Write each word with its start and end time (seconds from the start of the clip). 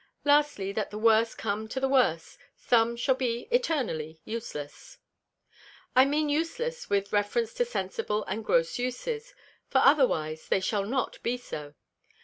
Lastly, 0.25 0.73
let 0.73 0.89
the 0.89 0.97
worse 0.97 1.35
come 1.35 1.67
to 1.67 1.79
the 1.79 1.87
worse, 1.87 2.35
some 2.55 2.95
shall 2.95 3.13
be 3.13 3.47
eternally 3.51 4.19
useless. 4.25 4.97
I 5.95 6.05
mean 6.05 6.27
useless 6.27 6.89
with 6.89 7.13
reference 7.13 7.53
to 7.53 7.65
sensible 7.65 8.23
and 8.23 8.43
gross 8.43 8.79
Uses; 8.79 9.35
for 9.69 9.77
otherwise 9.77 10.47
they 10.47 10.59
shall 10.59 10.85
not 10.87 11.21
be 11.21 11.37
so. 11.37 11.75